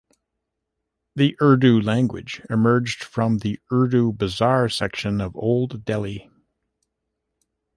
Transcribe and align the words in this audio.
The 1.15 1.37
Urdu 1.39 1.79
language 1.79 2.41
emerged 2.49 3.03
from 3.03 3.37
the 3.37 3.59
Urdu 3.71 4.13
Bazaar 4.13 4.67
section 4.67 5.21
of 5.21 5.35
Old 5.35 5.85
Delhi. 5.85 6.27